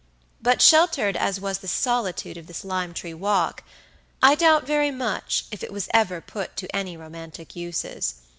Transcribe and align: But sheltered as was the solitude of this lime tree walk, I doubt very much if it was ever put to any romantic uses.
But 0.41 0.63
sheltered 0.63 1.15
as 1.15 1.39
was 1.39 1.59
the 1.59 1.67
solitude 1.67 2.35
of 2.35 2.47
this 2.47 2.65
lime 2.65 2.91
tree 2.91 3.13
walk, 3.13 3.63
I 4.19 4.33
doubt 4.33 4.65
very 4.65 4.89
much 4.89 5.45
if 5.51 5.61
it 5.63 5.71
was 5.71 5.89
ever 5.93 6.21
put 6.21 6.57
to 6.57 6.75
any 6.75 6.97
romantic 6.97 7.55
uses. 7.55 8.15